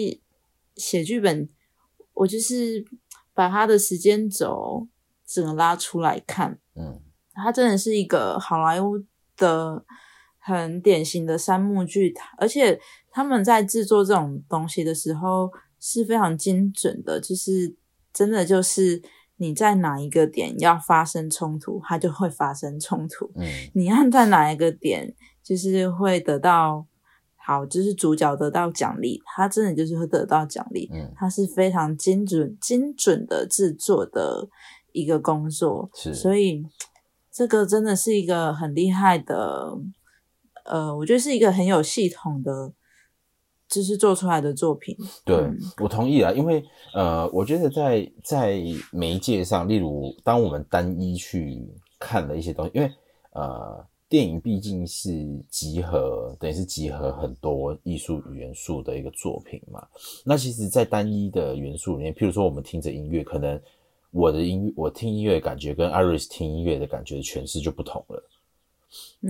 [0.76, 1.46] 写剧本，
[2.14, 2.82] 我就是
[3.34, 4.88] 把他的时间轴
[5.26, 6.98] 整个拉出来看，嗯，
[7.34, 8.94] 他真的是一个好莱坞
[9.36, 9.84] 的
[10.38, 17.76] 很典型的三幕剧，而且他们在制作这种东西的时候是非常精准的，就是
[18.14, 19.02] 真的就是。
[19.44, 23.30] 你在哪一个点要发生冲突，它就会发生冲突。
[23.36, 26.86] 嗯，你按在哪一个点，就是会得到
[27.36, 30.88] 好，就是主角得到奖励，他真的就是会得到奖励。
[30.92, 34.48] 嗯，它是非常精准、精准的制作的
[34.92, 35.90] 一个工作。
[35.94, 36.64] 是，所以
[37.30, 39.76] 这个真的是一个很厉害的，
[40.64, 42.72] 呃，我觉得是一个很有系统的。
[43.68, 45.36] 就是做出来的作品，对
[45.78, 46.62] 我同意啊，因为
[46.94, 51.66] 呃，我觉得在在媒介上，例如当我们单一去
[51.98, 52.90] 看了一些东西，因为
[53.32, 55.10] 呃，电影毕竟是
[55.48, 59.84] 集合，等于是集合很多艺术元素的一个作品嘛。
[60.24, 63.60] 那其实，在单一的元素里面，譬如说我们听着音乐，可能
[64.12, 68.22] 我的音乐，我听音乐感觉跟 Iris 听音乐的感觉诠释就不同了。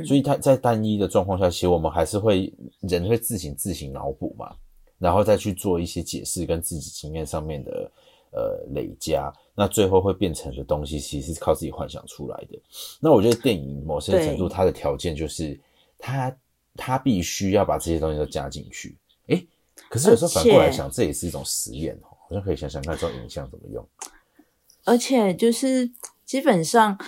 [0.04, 4.54] 所以他在单一的状况下，其实我们还是会人会自行自行脑补嘛，
[4.98, 7.90] 然后再去做一些解释跟自己经验上面的
[8.32, 12.60] 呃累加，那最后会变成的东西，其实是靠自己幻想出来的。
[13.00, 15.58] 那我觉得电影某些程度它的条件就是
[15.98, 16.36] 它
[16.76, 18.96] 它必须要把这些东西都加进去。
[19.28, 19.46] 诶，
[19.88, 23.86] 可是有时候反过来想，这也是一种实验哦，好像可以想想看这种影像怎么用。
[24.84, 25.90] 而且就是
[26.26, 26.98] 基本上，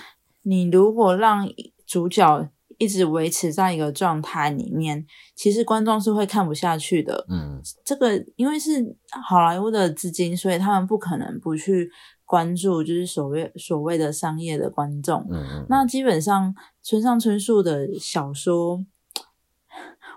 [0.43, 1.47] 你如果让
[1.87, 7.25] 主角一直维持在一个状态里面，其实观众是会看不下去的。
[7.27, 11.89] 嗯，这个因为是好莱坞的资金，所以他们不可能不去
[12.23, 15.25] 关注，就是所谓所谓的商业的观众。
[15.31, 15.65] 嗯嗯。
[15.69, 18.85] 那基本上村上春树的小说，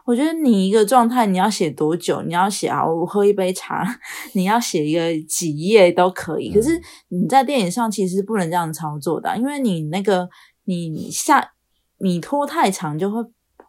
[0.05, 2.21] 我觉得你一个状态你要写多久？
[2.21, 3.87] 你要写啊，我喝一杯茶，
[4.35, 6.53] 你要写一个几页都可以。
[6.53, 6.79] 可是
[7.09, 10.29] 你在电影上其实不能这样操作的，因为你那个
[10.65, 11.53] 你下。
[12.01, 13.23] 你拖太长就会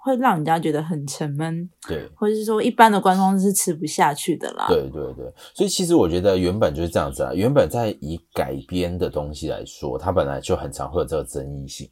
[0.04, 4.66] 会让人家觉得很沉闷，对，或者是说一般的观众是吃不下去的啦。
[4.68, 7.34] 对对对，所以其实我觉得原本就是这样子啊。
[7.36, 11.88] 原本在以改编的东西来说，它本来就很常会有这个争议性，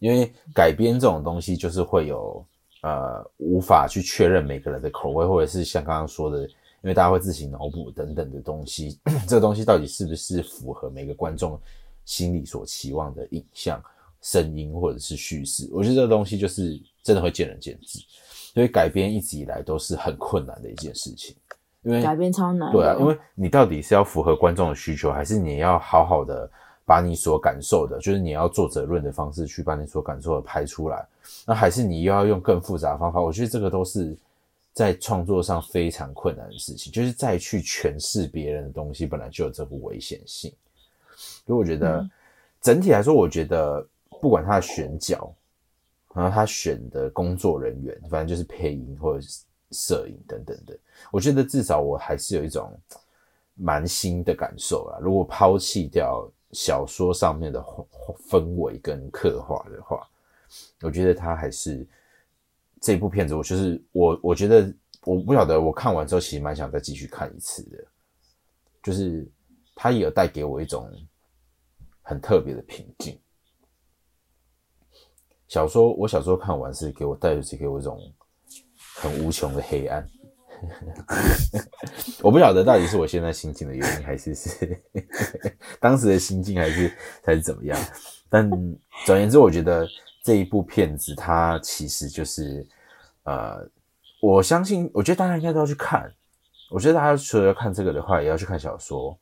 [0.00, 2.44] 因为改编这种东西就是会有
[2.82, 6.48] 呃无法去确认每个人的口味，或者是像刚刚说的，因
[6.84, 11.60] 为大家会自行脑补等等的东西， 这个东西到底是不是符合每个观众
[12.04, 13.80] 心里所期望的影像？
[14.20, 18.00] 声音或者是叙事，我觉得这个东西就是真的会见仁见智，
[18.52, 21.34] 所以改编一直以来都是很困难的一件事情。
[21.82, 22.72] 因为改编超难。
[22.72, 26.50] 对啊，因为你到底是要符合观众的需求，还是你要好好的
[26.84, 31.06] 把你所感受的，就是你要做责论的方式去把你所感受的拍出来，
[31.46, 33.20] 那还是你又要用更复杂的方法？
[33.20, 34.14] 我觉得这个都是
[34.72, 40.52] 在创作上非常困难的事情，就是再去诠释别人的东西，本来就有这股危险性。
[41.46, 42.06] 所以我觉得
[42.60, 43.86] 整体来说，我觉得。
[44.20, 45.34] 不管他的选角，
[46.14, 50.78] 然后他选的工作人员，反正就是配音或者是摄影等等的，
[51.10, 52.72] 我觉得至少我还是有一种
[53.54, 54.98] 蛮新的感受啦。
[55.00, 57.62] 如果抛弃掉小说上面的
[58.30, 60.08] 氛围跟刻画的话，
[60.80, 61.86] 我觉得他还是
[62.80, 63.34] 这部片子。
[63.34, 67.84] 我就是我，我觉得我不晓得，我看完之后其实蛮想再继续看一次的。
[68.82, 69.28] 就是
[69.74, 70.90] 它也有带给我一种
[72.00, 73.18] 很特别的平静。
[75.48, 77.98] 小说我小时候看完是给我带的是给我一种
[78.94, 80.06] 很无穷的黑暗。
[82.20, 84.82] 我不晓得到底是我现在心境的原因，还是是
[85.78, 86.92] 当时的心境，还是
[87.24, 87.78] 还是怎么样。
[88.28, 88.50] 但
[89.06, 89.86] 总而言之，我觉得
[90.24, 92.66] 这一部片子它其实就是
[93.22, 93.64] 呃，
[94.20, 96.12] 我相信，我觉得大家应该都要去看。
[96.70, 99.16] 我觉得大家除了要看这个的话，也要去看小说，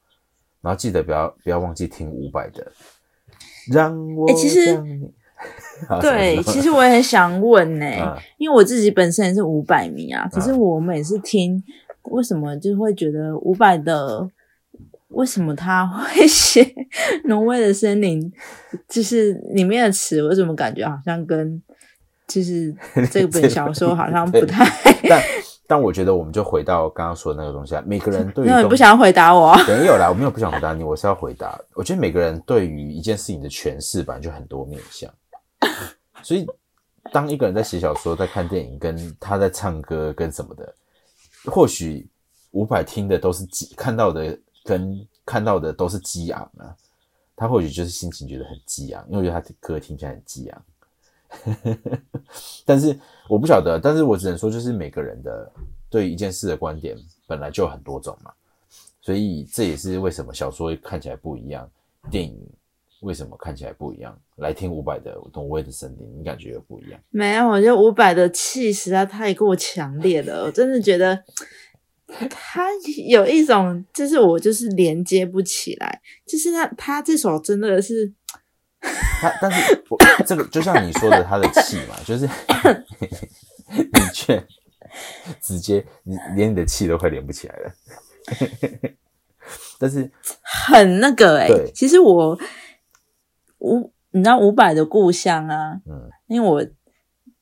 [0.63, 2.73] 然后记得不要不要忘记听伍佰的。
[3.71, 4.75] 让我其实
[6.01, 7.87] 对，其实我也很想问呢，
[8.39, 10.29] 因为我自己本身也是五百米啊。
[10.33, 11.63] 可是我每次听，
[12.05, 14.29] 为什么就会觉得五百的，
[15.09, 16.63] 为什么他会写
[17.25, 18.23] 《挪威的森林》，
[18.89, 21.63] 就是里面的词，我怎么感觉好像跟
[22.27, 22.75] 就是
[23.11, 24.65] 这本小说好像不太。
[25.69, 27.83] 但我觉得，我们就回到刚刚说的那个东西啊。
[27.85, 31.59] 每个人对于你不想回答我，没有啦，我没有不想回答你，我是要回答。
[31.75, 35.11] 我觉得每个人对于一件事情的诠释，本来就很多面向。
[36.27, 36.45] 所以，
[37.13, 40.75] 当一个人在写小说、在看电影、跟他在唱歌、跟什么的，
[41.45, 42.05] 或许
[42.51, 46.75] 伍佰听的都是激，看到的跟看到的都是激昂啊。
[47.37, 50.65] 他或许就是心情觉得很激昂，因为觉得他的歌听起来很激昂。
[52.67, 52.99] 但是
[53.29, 55.53] 我不晓得，但是我只能说，就是每个人的
[55.89, 56.99] 对一件事的观点
[57.29, 58.33] 本来就很多种嘛，
[59.01, 61.71] 所以这也是为什么小说看起来不一样，
[62.11, 62.37] 电影
[63.01, 64.19] 为什么看起来不一样。
[64.37, 67.01] 来听伍佰的《挪威的森林》，你感觉有不一样？
[67.11, 71.23] 没有，我觉得伍佰的气实在太过强烈了，我真的觉得
[72.29, 72.69] 他
[73.09, 78.13] 有一种，就是我就是连接不起来，就是他他这首真的是。
[79.21, 82.29] 他，但是我这个就像你说的，他的气嘛， 就是
[83.73, 84.47] 你却
[85.41, 87.73] 直接你连你的气都快连不起来了。
[89.79, 90.09] 但是
[90.43, 92.39] 很那个哎，对，其实我
[93.59, 96.65] 五，你知道五百的故乡啊，嗯，因为我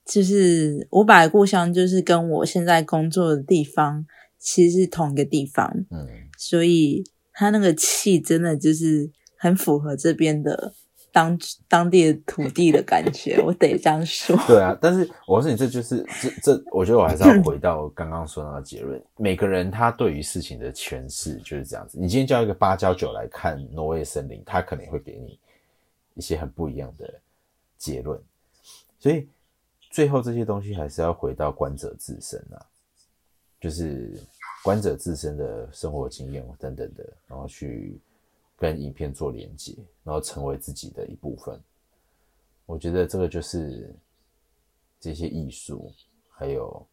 [0.05, 4.05] 就是五百故乡，就是跟我现在工作的地方
[4.39, 6.07] 其实是同一个地方，嗯，
[6.39, 10.75] 所以他那个气真的就是很符合这边的。
[11.15, 11.39] 当
[11.69, 14.37] 当地的土地的感觉，我得这样说。
[14.49, 19.01] 对啊，但是我说你这就是这这，我觉得我还是要回到刚刚说那个结论。
[19.17, 22.01] 每个人他对于事情的诠释就是这样子。
[22.01, 25.39] 你今天叫一个芭蕉酒来看挪威森林，他可能会给你
[26.15, 27.21] 一些很不一样的
[27.77, 28.21] 结论。
[28.99, 29.29] 所以
[29.91, 32.67] 最后这些东西还是要回到观者自身啊，
[33.61, 34.19] 就是
[34.63, 38.01] 观者自身的生活经验等等的，然后去。
[38.57, 41.61] 跟影片做连接，然后成为自己的一部分。
[42.67, 43.93] 我觉得这个就是
[45.01, 45.93] 这些艺术，
[46.31, 46.87] 还有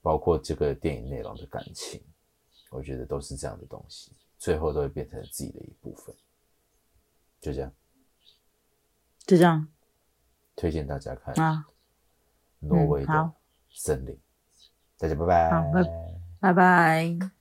[0.00, 2.00] 包括这个电影内容的感情，
[2.70, 6.14] 我觉得都是这样的东西，最后都会变成自己的一部分。
[7.40, 7.70] 就这样，
[9.26, 9.66] 就这样，
[10.56, 11.66] 推荐大家看啊，
[12.60, 13.32] 挪威的
[13.70, 14.18] 森林。
[14.98, 15.84] 大家拜拜，拜
[16.40, 17.33] 拜拜。